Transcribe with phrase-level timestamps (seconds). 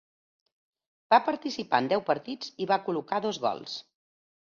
[1.15, 3.81] Va participar en deu partits i va col·locar dos gols.